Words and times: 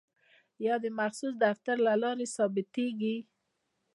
یا 0.65 0.75
د 0.83 0.85
مخصوص 0.99 1.33
دفتر 1.45 1.75
له 1.87 1.93
لارې 2.03 2.25
ثبتیږي. 2.35 3.17